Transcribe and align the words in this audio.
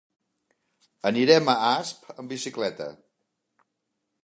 Anirem 1.09 1.51
a 1.53 1.55
Asp 1.67 2.09
amb 2.15 2.33
bicicleta. 2.37 2.91